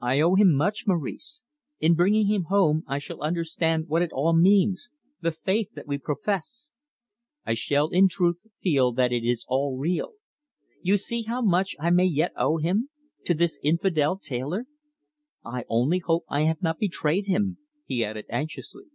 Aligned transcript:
I 0.00 0.20
owe 0.20 0.34
him 0.34 0.56
much, 0.56 0.84
Maurice. 0.88 1.44
In 1.78 1.94
bringing 1.94 2.26
him 2.26 2.46
home, 2.48 2.82
I 2.88 2.98
shall 2.98 3.20
understand 3.22 3.86
what 3.86 4.02
it 4.02 4.10
all 4.12 4.32
means 4.36 4.90
the 5.20 5.30
faith 5.30 5.68
that 5.76 5.86
we 5.86 5.96
profess. 5.96 6.72
I 7.46 7.54
shall 7.54 7.86
in 7.90 8.08
truth 8.08 8.42
feel 8.60 8.90
that 8.94 9.12
it 9.12 9.22
is 9.24 9.46
all 9.48 9.78
real. 9.78 10.14
You 10.82 10.96
see 10.96 11.22
how 11.22 11.40
much 11.40 11.76
I 11.78 11.90
may 11.90 12.06
yet 12.06 12.32
owe 12.36 12.58
to 12.58 12.64
him 12.64 12.90
to 13.26 13.32
this 13.32 13.60
infidel 13.62 14.18
tailor. 14.18 14.66
I 15.44 15.64
only 15.68 16.00
hope 16.00 16.24
I 16.28 16.46
have 16.46 16.62
not 16.62 16.80
betrayed 16.80 17.26
him," 17.26 17.58
he 17.84 18.04
added 18.04 18.26
anxiously. 18.28 18.86